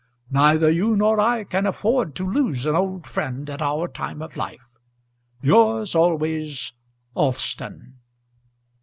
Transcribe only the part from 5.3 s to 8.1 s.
Yours always, Alston."